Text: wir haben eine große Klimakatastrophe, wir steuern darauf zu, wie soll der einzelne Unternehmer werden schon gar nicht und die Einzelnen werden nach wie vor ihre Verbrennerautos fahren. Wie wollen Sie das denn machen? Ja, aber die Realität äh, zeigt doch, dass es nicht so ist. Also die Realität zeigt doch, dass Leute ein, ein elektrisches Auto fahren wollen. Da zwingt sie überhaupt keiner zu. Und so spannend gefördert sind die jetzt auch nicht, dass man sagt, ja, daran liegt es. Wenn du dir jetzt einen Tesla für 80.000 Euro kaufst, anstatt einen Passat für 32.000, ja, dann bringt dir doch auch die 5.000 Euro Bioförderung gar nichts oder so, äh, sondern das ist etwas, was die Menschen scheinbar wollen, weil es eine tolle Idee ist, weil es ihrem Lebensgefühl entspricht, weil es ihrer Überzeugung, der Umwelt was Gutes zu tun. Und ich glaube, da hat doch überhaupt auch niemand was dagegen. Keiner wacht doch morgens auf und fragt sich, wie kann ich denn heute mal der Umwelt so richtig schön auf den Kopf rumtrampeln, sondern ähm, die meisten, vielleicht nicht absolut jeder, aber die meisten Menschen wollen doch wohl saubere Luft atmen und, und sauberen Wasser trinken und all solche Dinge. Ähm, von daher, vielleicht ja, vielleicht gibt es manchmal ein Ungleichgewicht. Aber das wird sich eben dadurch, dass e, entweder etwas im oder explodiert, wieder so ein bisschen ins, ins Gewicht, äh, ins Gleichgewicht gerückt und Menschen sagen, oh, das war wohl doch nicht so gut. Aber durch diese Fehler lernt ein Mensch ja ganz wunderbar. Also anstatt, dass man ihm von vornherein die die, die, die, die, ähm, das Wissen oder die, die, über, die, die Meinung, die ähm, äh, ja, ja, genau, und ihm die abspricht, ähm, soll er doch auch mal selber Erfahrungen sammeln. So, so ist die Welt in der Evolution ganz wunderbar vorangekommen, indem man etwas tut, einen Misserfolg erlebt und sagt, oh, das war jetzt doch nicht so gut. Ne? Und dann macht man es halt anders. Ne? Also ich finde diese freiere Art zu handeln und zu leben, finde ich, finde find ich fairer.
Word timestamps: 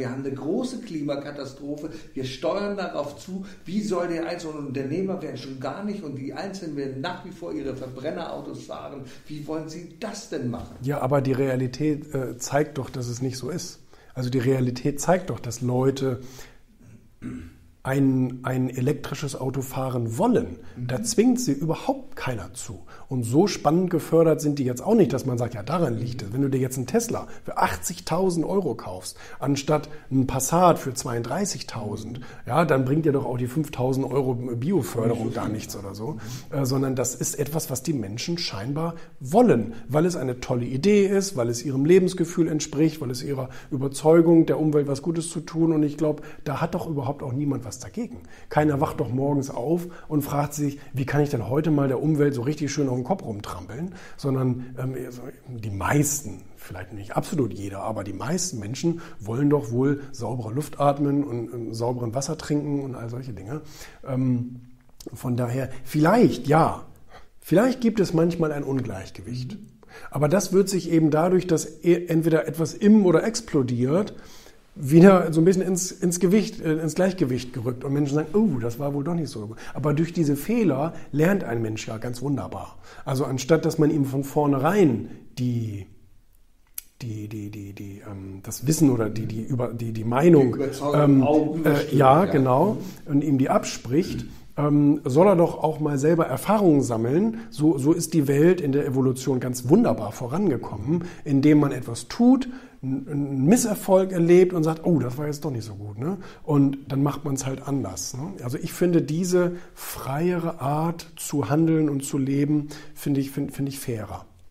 wir 0.00 0.10
haben 0.10 0.24
eine 0.24 0.34
große 0.34 0.80
Klimakatastrophe, 0.80 1.90
wir 2.14 2.24
steuern 2.24 2.76
darauf 2.76 3.18
zu, 3.18 3.44
wie 3.64 3.82
soll 3.82 4.08
der 4.08 4.26
einzelne 4.26 4.58
Unternehmer 4.58 5.22
werden 5.22 5.36
schon 5.36 5.60
gar 5.60 5.84
nicht 5.84 6.02
und 6.02 6.16
die 6.16 6.32
Einzelnen 6.32 6.76
werden 6.76 7.00
nach 7.00 7.24
wie 7.24 7.30
vor 7.30 7.52
ihre 7.52 7.76
Verbrennerautos 7.76 8.64
fahren. 8.64 9.02
Wie 9.26 9.46
wollen 9.46 9.68
Sie 9.68 9.96
das 10.00 10.30
denn 10.30 10.50
machen? 10.50 10.74
Ja, 10.82 11.00
aber 11.00 11.20
die 11.20 11.32
Realität 11.32 12.12
äh, 12.14 12.36
zeigt 12.38 12.78
doch, 12.78 12.90
dass 12.90 13.08
es 13.08 13.22
nicht 13.22 13.36
so 13.36 13.50
ist. 13.50 13.80
Also 14.14 14.30
die 14.30 14.38
Realität 14.38 15.00
zeigt 15.00 15.30
doch, 15.30 15.38
dass 15.38 15.60
Leute 15.60 16.20
ein, 17.90 18.38
ein 18.44 18.70
elektrisches 18.70 19.34
Auto 19.34 19.62
fahren 19.62 20.16
wollen. 20.16 20.60
Da 20.76 21.02
zwingt 21.02 21.40
sie 21.40 21.50
überhaupt 21.50 22.14
keiner 22.14 22.54
zu. 22.54 22.78
Und 23.08 23.24
so 23.24 23.48
spannend 23.48 23.90
gefördert 23.90 24.40
sind 24.40 24.60
die 24.60 24.64
jetzt 24.64 24.80
auch 24.80 24.94
nicht, 24.94 25.12
dass 25.12 25.26
man 25.26 25.38
sagt, 25.38 25.54
ja, 25.54 25.64
daran 25.64 25.98
liegt 25.98 26.22
es. 26.22 26.32
Wenn 26.32 26.42
du 26.42 26.48
dir 26.48 26.60
jetzt 26.60 26.76
einen 26.76 26.86
Tesla 26.86 27.26
für 27.44 27.58
80.000 27.58 28.48
Euro 28.48 28.76
kaufst, 28.76 29.16
anstatt 29.40 29.88
einen 30.08 30.28
Passat 30.28 30.78
für 30.78 30.90
32.000, 30.90 32.20
ja, 32.46 32.64
dann 32.64 32.84
bringt 32.84 33.06
dir 33.06 33.12
doch 33.12 33.26
auch 33.26 33.38
die 33.38 33.48
5.000 33.48 34.08
Euro 34.08 34.34
Bioförderung 34.34 35.32
gar 35.32 35.48
nichts 35.48 35.76
oder 35.76 35.92
so, 35.96 36.18
äh, 36.52 36.64
sondern 36.64 36.94
das 36.94 37.16
ist 37.16 37.40
etwas, 37.40 37.70
was 37.70 37.82
die 37.82 37.92
Menschen 37.92 38.38
scheinbar 38.38 38.94
wollen, 39.18 39.74
weil 39.88 40.06
es 40.06 40.14
eine 40.14 40.38
tolle 40.38 40.66
Idee 40.66 41.06
ist, 41.06 41.36
weil 41.36 41.48
es 41.48 41.64
ihrem 41.64 41.84
Lebensgefühl 41.84 42.46
entspricht, 42.46 43.00
weil 43.00 43.10
es 43.10 43.24
ihrer 43.24 43.48
Überzeugung, 43.72 44.46
der 44.46 44.60
Umwelt 44.60 44.86
was 44.86 45.02
Gutes 45.02 45.28
zu 45.28 45.40
tun. 45.40 45.72
Und 45.72 45.82
ich 45.82 45.96
glaube, 45.96 46.22
da 46.44 46.60
hat 46.60 46.76
doch 46.76 46.86
überhaupt 46.86 47.24
auch 47.24 47.32
niemand 47.32 47.64
was 47.64 47.79
dagegen. 47.80 48.22
Keiner 48.48 48.80
wacht 48.80 49.00
doch 49.00 49.10
morgens 49.10 49.50
auf 49.50 49.88
und 50.08 50.22
fragt 50.22 50.54
sich, 50.54 50.78
wie 50.92 51.06
kann 51.06 51.22
ich 51.22 51.30
denn 51.30 51.48
heute 51.48 51.70
mal 51.70 51.88
der 51.88 52.02
Umwelt 52.02 52.34
so 52.34 52.42
richtig 52.42 52.72
schön 52.72 52.88
auf 52.88 52.94
den 52.96 53.04
Kopf 53.04 53.24
rumtrampeln, 53.24 53.94
sondern 54.16 54.74
ähm, 54.78 54.96
die 55.48 55.70
meisten, 55.70 56.42
vielleicht 56.56 56.92
nicht 56.92 57.16
absolut 57.16 57.52
jeder, 57.52 57.80
aber 57.80 58.04
die 58.04 58.12
meisten 58.12 58.58
Menschen 58.58 59.00
wollen 59.18 59.50
doch 59.50 59.70
wohl 59.70 60.02
saubere 60.12 60.52
Luft 60.52 60.78
atmen 60.80 61.24
und, 61.24 61.48
und 61.48 61.74
sauberen 61.74 62.14
Wasser 62.14 62.38
trinken 62.38 62.82
und 62.82 62.94
all 62.94 63.10
solche 63.10 63.32
Dinge. 63.32 63.62
Ähm, 64.06 64.60
von 65.12 65.36
daher, 65.36 65.70
vielleicht 65.84 66.46
ja, 66.46 66.86
vielleicht 67.40 67.80
gibt 67.80 68.00
es 68.00 68.12
manchmal 68.12 68.52
ein 68.52 68.64
Ungleichgewicht. 68.64 69.56
Aber 70.10 70.28
das 70.28 70.52
wird 70.52 70.68
sich 70.68 70.90
eben 70.90 71.10
dadurch, 71.10 71.46
dass 71.46 71.66
e, 71.84 72.06
entweder 72.06 72.46
etwas 72.46 72.74
im 72.74 73.04
oder 73.06 73.24
explodiert, 73.24 74.14
wieder 74.74 75.32
so 75.32 75.40
ein 75.40 75.44
bisschen 75.44 75.62
ins, 75.62 75.90
ins 75.90 76.20
Gewicht, 76.20 76.60
äh, 76.60 76.74
ins 76.74 76.94
Gleichgewicht 76.94 77.52
gerückt 77.52 77.84
und 77.84 77.92
Menschen 77.92 78.14
sagen, 78.14 78.28
oh, 78.34 78.58
das 78.60 78.78
war 78.78 78.94
wohl 78.94 79.04
doch 79.04 79.14
nicht 79.14 79.28
so 79.28 79.48
gut. 79.48 79.58
Aber 79.74 79.94
durch 79.94 80.12
diese 80.12 80.36
Fehler 80.36 80.94
lernt 81.12 81.44
ein 81.44 81.60
Mensch 81.62 81.86
ja 81.86 81.98
ganz 81.98 82.22
wunderbar. 82.22 82.78
Also 83.04 83.24
anstatt, 83.24 83.64
dass 83.64 83.78
man 83.78 83.90
ihm 83.90 84.04
von 84.04 84.24
vornherein 84.24 85.10
die 85.38 85.86
die, 87.02 87.28
die, 87.28 87.50
die, 87.50 87.72
die, 87.72 88.02
ähm, 88.06 88.40
das 88.42 88.66
Wissen 88.66 88.90
oder 88.90 89.08
die, 89.08 89.24
die, 89.24 89.42
über, 89.42 89.68
die, 89.68 89.92
die 89.92 90.04
Meinung, 90.04 90.58
die 90.58 90.64
ähm, 90.94 91.22
äh, 91.64 91.94
ja, 91.96 92.24
ja, 92.24 92.24
genau, 92.26 92.76
und 93.06 93.24
ihm 93.24 93.38
die 93.38 93.48
abspricht, 93.48 94.26
ähm, 94.66 95.00
soll 95.04 95.26
er 95.26 95.36
doch 95.36 95.62
auch 95.62 95.80
mal 95.80 95.98
selber 95.98 96.26
Erfahrungen 96.26 96.82
sammeln. 96.82 97.40
So, 97.50 97.78
so 97.78 97.92
ist 97.92 98.14
die 98.14 98.28
Welt 98.28 98.60
in 98.60 98.72
der 98.72 98.86
Evolution 98.86 99.40
ganz 99.40 99.68
wunderbar 99.68 100.12
vorangekommen, 100.12 101.04
indem 101.24 101.60
man 101.60 101.72
etwas 101.72 102.08
tut, 102.08 102.48
einen 102.82 103.44
Misserfolg 103.44 104.12
erlebt 104.12 104.54
und 104.54 104.64
sagt, 104.64 104.86
oh, 104.86 104.98
das 104.98 105.18
war 105.18 105.26
jetzt 105.26 105.44
doch 105.44 105.50
nicht 105.50 105.64
so 105.64 105.74
gut. 105.74 105.98
Ne? 105.98 106.16
Und 106.42 106.78
dann 106.88 107.02
macht 107.02 107.24
man 107.24 107.34
es 107.34 107.44
halt 107.44 107.66
anders. 107.66 108.16
Ne? 108.16 108.32
Also 108.42 108.56
ich 108.56 108.72
finde 108.72 109.02
diese 109.02 109.52
freiere 109.74 110.60
Art 110.60 111.06
zu 111.16 111.50
handeln 111.50 111.90
und 111.90 112.04
zu 112.04 112.16
leben, 112.16 112.68
finde 112.94 113.20
ich, 113.20 113.30
finde 113.30 113.52
find 113.52 113.68
ich 113.68 113.78
fairer. 113.78 114.24